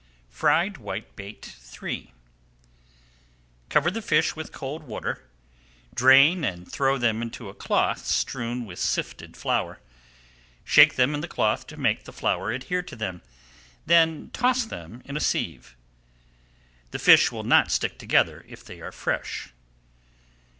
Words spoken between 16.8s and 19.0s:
The fish will not stick together if they are